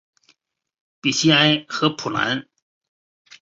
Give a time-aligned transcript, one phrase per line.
[0.99, 2.47] 比西埃和普兰。